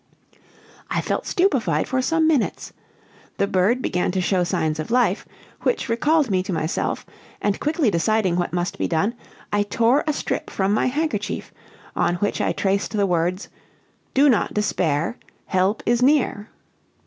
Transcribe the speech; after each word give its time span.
"I 0.89 0.99
felt 0.99 1.27
stupefied 1.27 1.87
for 1.87 2.01
some 2.01 2.25
minutes: 2.27 2.73
the 3.37 3.45
bird 3.45 3.83
began 3.83 4.09
to 4.13 4.19
show 4.19 4.43
signs 4.43 4.79
of 4.79 4.89
life, 4.89 5.27
which 5.61 5.89
recalled 5.89 6.31
me 6.31 6.41
to 6.41 6.51
myself; 6.51 7.05
and, 7.39 7.59
quickly 7.59 7.91
deciding 7.91 8.35
what 8.35 8.51
must 8.51 8.79
be 8.79 8.87
done, 8.87 9.13
I 9.53 9.61
tore 9.61 10.03
a 10.07 10.13
strip 10.13 10.49
from 10.49 10.73
my 10.73 10.87
handkerchief, 10.87 11.53
on 11.95 12.15
which 12.15 12.41
I 12.41 12.51
traced 12.51 12.93
the 12.97 13.05
words 13.05 13.47
'Do 14.15 14.27
not 14.27 14.55
despair! 14.55 15.17
Help 15.45 15.83
is 15.85 16.01
near!' 16.01 16.47